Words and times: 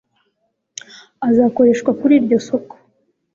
azakoreshwa 1.29 1.91
kuri 1.99 2.13
iryo 2.19 2.37
soko 2.47 2.75